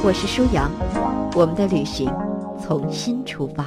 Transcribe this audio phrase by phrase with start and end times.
[0.00, 0.70] 我是舒阳，
[1.34, 2.08] 我们的旅行
[2.62, 3.66] 从新出发。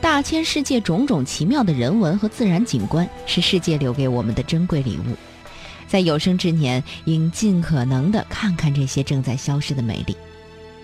[0.00, 5.14] 大千世界种种奇妙的人文和自然景观，是世界留给我们的珍贵礼物。
[5.86, 10.16] 在有生之年，应尽可能的看看这些正在消失的美丽。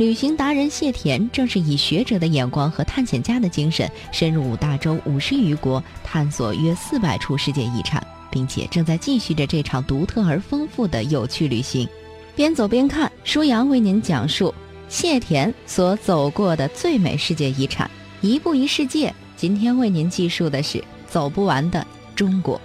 [0.00, 11.86] 旅行达人谢田正是以学者的眼光和探险家的精神，深入五大洲五十余国，探索约四百处世界遗产，并且正在继续着这场独特而丰富的有趣旅行。
[12.34, 14.54] 边走边看，舒阳为您讲述
[14.88, 17.90] 谢田所走过的最美世界遗产，
[18.22, 19.14] 一步一世界。
[19.36, 22.58] 今天为您记述的是走不完的中国。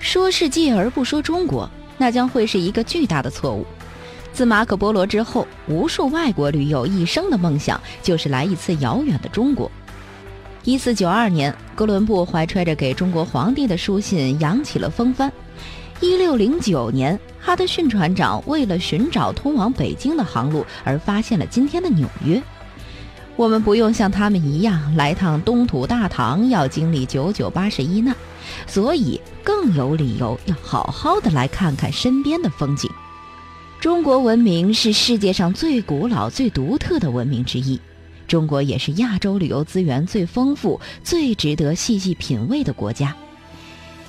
[0.00, 3.66] 说世界而不说中国，那将会是一个巨大的错误。
[4.32, 9.70] 自马可·波罗之后，无数外国旅友一生的梦想就是来一次遥远的中国。
[10.64, 15.30] 一四九二年，哥伦布怀揣着给中国皇帝的书信，扬起了风帆。
[16.00, 22.42] 一六零九年，哈德逊船长为了寻找通往北京的航路，而发现了今天的纽约。
[23.36, 28.14] 我们不用像他们一样来趟东土大唐，要经历九九八十一难。
[28.66, 32.90] 所以更有理由要好好的来看看身边的风景。
[33.80, 37.80] 中国文明是世界上最古老、最独特的文明之一，
[38.28, 43.16] 中国也是亚洲旅游资源最丰富、最值得细细品味的国家。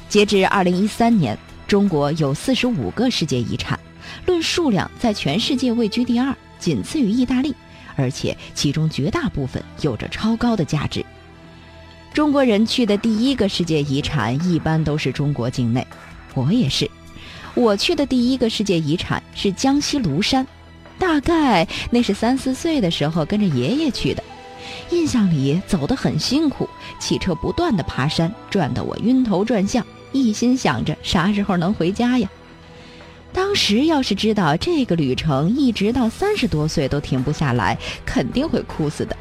[0.10, 1.38] 截至二零一三年，
[1.68, 3.80] 中国有四十五个世界遗产，
[4.26, 7.56] 论数量在全世界位居第二，仅次于意大利，
[7.96, 11.06] 而且其中绝大部分有着超高的价值。
[12.14, 15.86] 中国人去的第一个世界遗产一般都是中国境内，
[16.34, 16.90] 我也是。
[17.54, 20.46] 我去的第一个世界遗产是江西庐山，
[21.00, 24.22] 大概那是三四岁的时候跟着爷爷去的，
[24.90, 26.68] 印象里走得很辛苦，
[27.00, 32.30] 汽车不断的爬山，转得我晕头转向，一心想着啥时候能回家呀。
[33.32, 39.16] 当时要是知道这个旅程一直到三十多岁都停不下来，肯定会哭死的。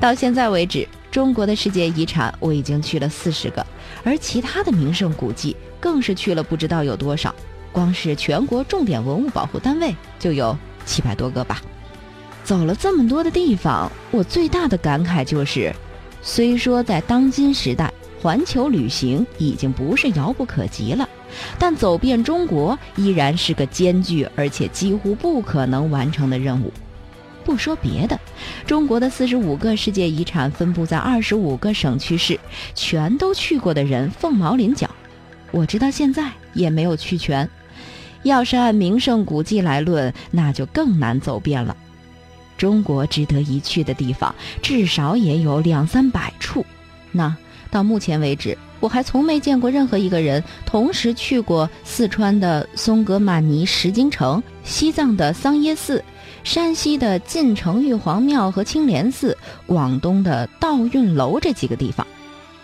[0.00, 0.86] 到现在为止。
[1.08, 3.64] 中国的世界遗产我已经去了四十个，
[4.04, 7.34] 而其他的名胜古迹更是去了不知道有多少，
[7.72, 10.54] 光是全国重点文物保护单位就有
[10.84, 11.62] 七百多个吧。
[12.44, 15.74] 走了这么多的地方，我最大的感慨就是，
[16.20, 17.90] 虽说在当今时代，
[18.20, 21.08] 环球旅行已经不是遥不可及了，
[21.58, 26.70] 但走遍中国依然是个艰巨而且几乎不可能完成的任务。
[27.46, 28.18] 不说别的，
[28.66, 32.38] 中国的四十五个世界遗产分布在二十五个省区市，
[32.74, 34.90] 全都去过的人凤毛麟角。
[35.52, 37.48] 我直到现在也没有去全。
[38.24, 41.76] 要是按名胜古迹来论，那就更难走遍了。
[42.58, 46.66] 中国值得一去的地方至少也有两三百处。
[47.12, 47.36] 那
[47.70, 56.04] 到目前为止，我还从没见过任何一个人同时去过四川的松格玛尼石经城、西藏的桑耶寺。
[56.44, 59.36] 山西的晋城玉皇庙和青莲寺，
[59.66, 62.06] 广东的道运楼这几个地方，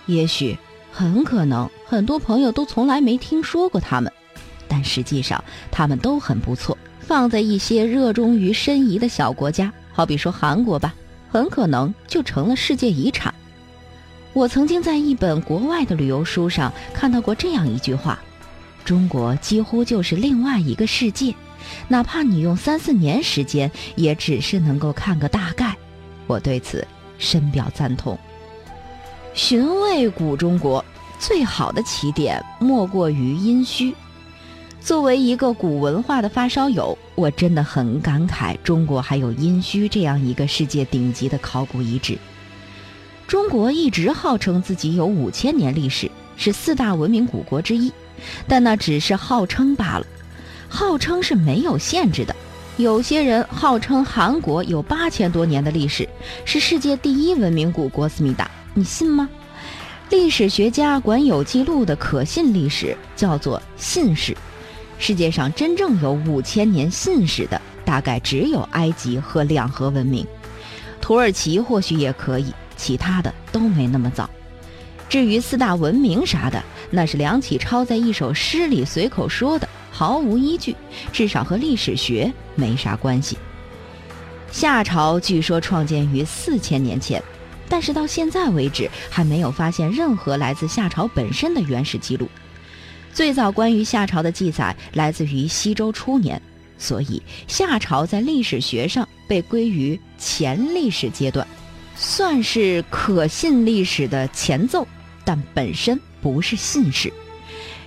[0.07, 0.57] 也许
[0.93, 4.13] 很可能很多朋友都从来没听说过他们，
[4.69, 6.79] 但实际上他们都很不错。
[7.01, 10.95] 放在一些热衷于申遗的小国家，好比说韩国吧，
[11.29, 13.32] 很可能就成了世界遗产。
[14.35, 18.19] 我曾经在一本国外的旅游书上看到过这样一句话：
[18.85, 21.35] 中国几乎就是另外一个世界。
[21.87, 25.77] 哪怕你用三四年时间，也只是能够看个大概。
[26.27, 26.87] 我对此
[27.19, 28.19] 深表赞同。
[29.35, 30.83] 寻味古中国，
[31.19, 33.95] 最好的起点莫过于殷墟。
[34.81, 42.19] 作为一个古文化的发烧友，我真的很感慨，中国还有殷墟这样一个世界顶级的考古遗址。
[43.33, 47.91] 中国一直号称自己有五千年历史，是四大文明古国之一，
[48.47, 50.07] 但那只是号称罢了。
[50.69, 52.37] 号称是没有限制的，
[52.77, 56.07] 有些人号称韩国有八千多年的历史，
[56.45, 58.07] 是世界第一文明古国。
[58.07, 59.27] 思密达，你信吗？
[60.11, 64.37] 历史学家管有记录的可信历史叫做信史，
[64.99, 70.27] 世界上真正有五千年信史的，大概只有埃及和两河文明。
[71.01, 72.53] 土耳其或许也可以，
[72.83, 74.29] 其他的都没那么早。
[75.09, 80.75] 至于四大文明啥的，那是梁启超在一首诗里随口说的，毫无依据，
[81.13, 83.39] 至少和历史学没啥关系。
[84.51, 87.23] 夏朝据说创建于四千年前，
[87.69, 92.29] 但是到现在为止还没有发现任何来自夏朝本身的原始记录。
[93.13, 96.41] 最早关于夏朝的记载来自于西周初年，
[96.79, 101.47] 所以夏朝在历史学上被归于前历史阶段，
[102.03, 104.85] 算是可信历史的前奏，
[105.25, 107.13] 但本身不是信史。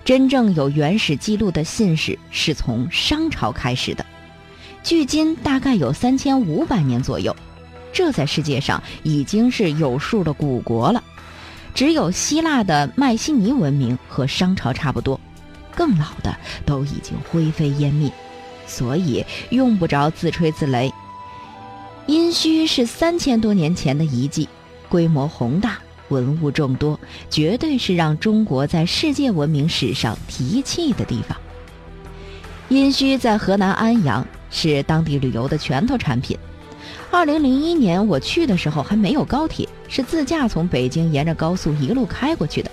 [0.06, 4.06] 真正有原始记录的信史是从商朝开始的，
[4.82, 7.36] 距今大概有三千五百年左右，
[7.92, 11.04] 这在世界上已经是有数的古国了。
[11.74, 15.20] 只有希腊的迈锡尼文明和商朝差不多，
[15.76, 16.34] 更老的
[16.66, 18.10] 都已经灰飞烟灭，
[18.66, 20.90] 所以用不着自吹自擂。
[22.36, 24.50] 殷墟是三千多年前的遗迹，
[24.90, 25.78] 规模宏大，
[26.10, 27.00] 文物众多，
[27.30, 31.38] 绝对是让中国在世界文明史上提气的地方。
[32.68, 36.38] 殷墟在河南安阳，是当地旅游的拳头产品。
[37.10, 39.68] 二零零一年我去的时候还没有高铁。
[39.88, 42.70] 是自驾从北京沿着高速一路开过去的，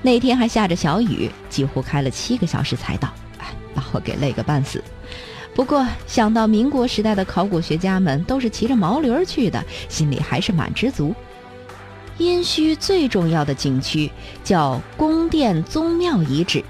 [0.00, 3.08] 那天还下着小雨，几乎开了七个小时才到，
[3.38, 4.82] 哎，把我给累个半死。
[5.54, 11.14] 不过想到民国时代的考古学家们都是骑着毛驴去的，心里还是蛮知足。
[12.18, 14.10] 殷墟最重要的景区
[14.42, 16.64] 叫宫殿宗庙遗址，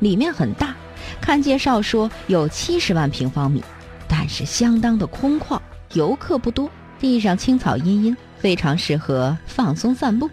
[0.00, 0.74] 里面很大，
[1.20, 3.62] 看介绍说有七十万平方米，
[4.08, 5.60] 但是相当的空旷，
[5.92, 8.16] 游客不多，地上青草茵茵。
[8.36, 10.28] 非常适合放松散步，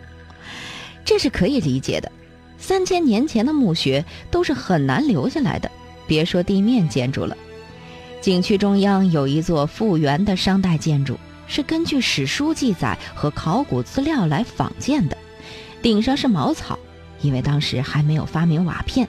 [1.05, 2.11] 这是可以理解的。
[2.57, 5.71] 三千年前的墓穴都是很难留下来的，
[6.05, 7.37] 别说地面建筑了。
[8.21, 15.17] 景区中央有一座复原的商代建筑，是根据史书记载和考古资料来仿建的，
[15.81, 16.77] 顶上是茅草，
[17.21, 19.07] 因为当时还没有发明瓦片。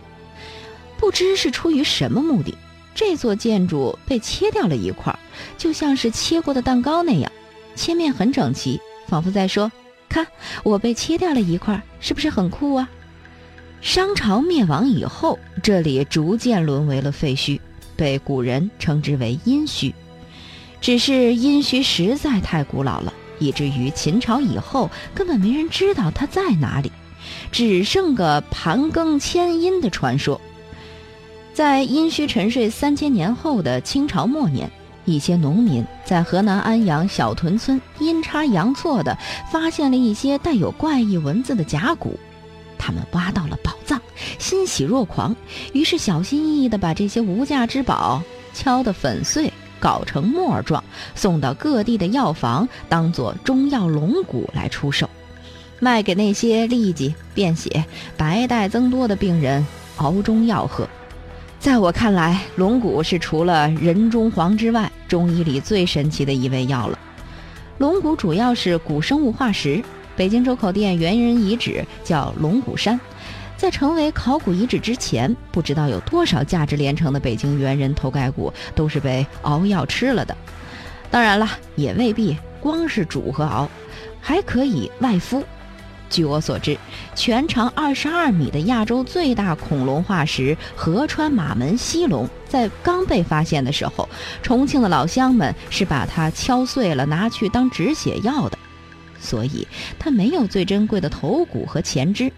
[0.99, 2.56] 不知是出于什么目的，
[2.94, 5.15] 这座建筑被切掉了一块，
[5.58, 7.31] 就像是切过的蛋糕那样，
[7.75, 8.81] 切面很整齐。
[9.08, 9.70] 仿佛在说
[10.08, 10.26] ：“看，
[10.62, 12.88] 我被切掉了一块，是不是很酷啊？”
[13.82, 17.61] 商朝灭亡以后，这里逐渐沦为了废墟，
[17.97, 19.93] 被古人称之为殷墟。
[20.81, 26.91] 只是殷墟实在太古老了，以至于秦朝以后根本没人知道它在哪里，
[27.50, 30.41] 只剩个盘庚迁殷的传说。
[31.55, 34.71] 在殷墟沉睡三千年后的清朝末年。
[35.05, 39.19] 一些农民在河南安阳小屯村阴差阳错地
[39.50, 42.17] 发现了一些带有怪异文字的甲骨，
[42.84, 44.00] 他们挖到了宝藏，
[44.40, 45.37] 欣喜若狂，
[45.73, 48.20] 于是小心翼翼地把这些无价之宝
[48.52, 50.82] 敲得粉碎，搞成沫状，
[51.14, 55.08] 送到各地的药房当做中药龙骨来出售，
[55.79, 57.84] 卖给那些痢疾、便血、
[58.17, 59.64] 白带增多的病人
[59.99, 60.88] 熬中药喝。
[61.61, 66.99] 在我看来，龙骨是除了人中黄之外，中医里最神奇的一味药了。
[67.79, 69.81] 龙骨主要是古生物化石，
[70.17, 73.00] 北京周口店猿人遗址叫龙骨山，
[73.56, 80.37] 在成为考古遗址之前，不知道有多少价值连城的北京猿人头盖骨都是被熬药吃了的。
[81.10, 83.69] 当然了，也未必光是煮和熬，
[84.20, 85.43] 还可以外敷。
[86.10, 86.77] 据我所知，
[87.15, 94.06] 全长二十二米的亚洲最大恐龙化石河川马门溪龙，在刚被发现的时候，
[94.43, 98.58] 重庆的老乡们是把它敲碎了拿去当止血药的，
[99.22, 99.67] 所以
[99.98, 102.31] 它没有最珍贵的头骨和前肢。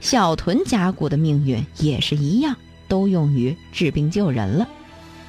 [0.00, 2.54] 小豚甲骨的命运也是一样，
[2.88, 4.68] 都用于治病救人了。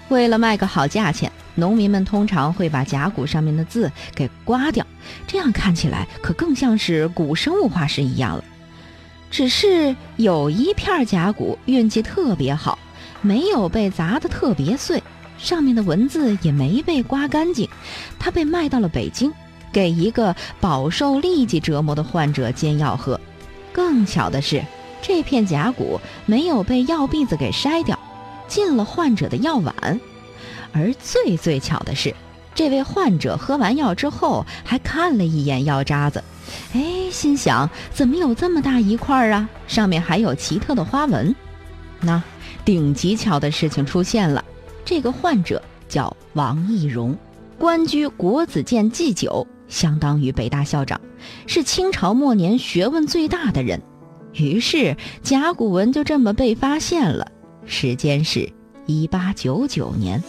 [0.09, 1.31] 为了卖个好价钱。
[1.55, 4.85] 农民们通常会把甲骨上面的字给刮掉，
[5.27, 8.43] 这样看起来可更像是古生物化石一样了。
[9.29, 12.79] 只是有一片甲骨运气特别好，
[13.21, 15.03] 没有被砸得特别碎，
[15.37, 17.67] 上面的文字也没被刮干净。
[18.17, 19.29] 它被卖到了北京，
[19.71, 23.19] 给一个饱受痢疾折磨的患者煎药喝。
[23.71, 24.63] 更巧的是，
[25.01, 27.97] 这片甲骨没有被药篦子给筛掉，
[28.47, 29.73] 进了患者的药碗。
[30.71, 32.13] 而最最巧的是，
[32.53, 36.23] 这位患者喝完药之后还看了一眼药渣子，
[36.73, 39.49] 哎，心想怎么有这么大一块儿啊？
[39.67, 41.33] 上面还有奇特的花纹。
[42.01, 42.21] 那
[42.65, 44.43] 顶级巧的事情出现了，
[44.83, 47.17] 这个患者叫王懿荣，
[47.57, 50.99] 官居国子监祭酒，相当于北大校长，
[51.47, 53.81] 是清朝末年学问最大的人。
[54.33, 57.31] 于是甲骨文就这么被发现了，
[57.65, 58.51] 时间是
[58.85, 60.21] 一八九九年。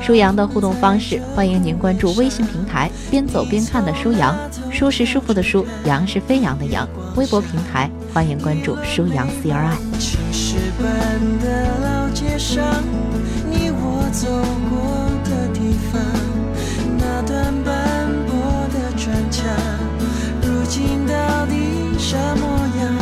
[0.00, 4.34] 舒阳的互动方式，欢迎您关注微信平台“边走边看”的舒阳，
[4.72, 6.88] 舒是舒服的舒，阳是飞扬的扬。
[7.14, 10.27] 微博平台欢迎关注舒阳 CRI
[10.58, 12.82] 石板的老街上
[13.48, 14.26] 你我走
[14.68, 16.02] 过的地方
[16.98, 18.34] 那段斑驳
[18.72, 19.46] 的砖墙
[20.42, 22.97] 如今到底啥模样？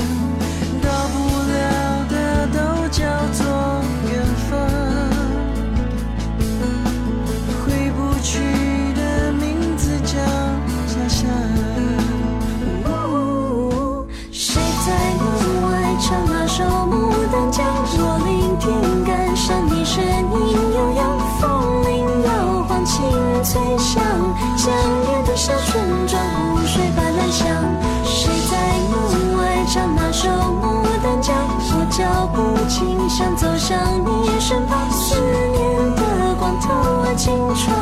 [33.16, 36.68] 想走向你身旁，思念的光透
[37.00, 37.74] 了青窗，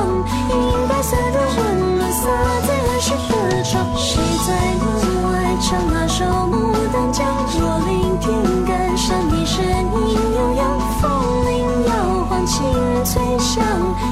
[0.48, 2.30] 银白色的温暖洒
[2.62, 3.84] 在儿时的窗。
[3.96, 4.86] 谁在门
[5.32, 6.24] 外唱那首
[6.54, 6.54] 《牡
[6.92, 7.26] 丹江》？
[7.58, 9.58] 若聆听，感伤你声
[10.06, 11.10] 音悠扬，风
[11.50, 11.90] 铃摇
[12.30, 12.62] 晃，清
[13.04, 13.58] 脆响。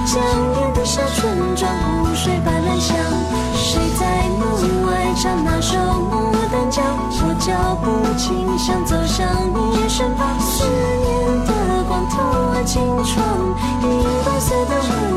[0.04, 0.18] 江
[0.54, 1.22] 边的小村
[1.54, 1.70] 庄，
[2.02, 2.96] 湖水般蓝香。
[3.54, 5.78] 谁在门外唱那首
[6.10, 6.84] 《牡丹江》？
[7.14, 9.24] 我脚步轻，想走向
[9.54, 9.61] 你
[12.72, 13.22] 青春
[13.82, 15.11] 一年四的轮